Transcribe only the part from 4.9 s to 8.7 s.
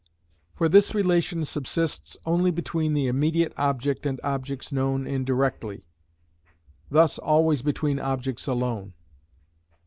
indirectly, thus always between objects